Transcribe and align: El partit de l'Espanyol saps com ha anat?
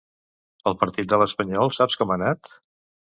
El 0.71 0.77
partit 0.83 1.11
de 1.13 1.19
l'Espanyol 1.23 1.73
saps 1.77 1.99
com 2.03 2.15
ha 2.15 2.21
anat? 2.21 2.55